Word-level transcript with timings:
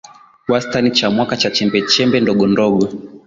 wastani 0.47 0.91
cha 0.91 1.09
mwaka 1.09 1.37
cha 1.37 1.51
chembechembe 1.51 2.19
ndogondogo 2.19 2.89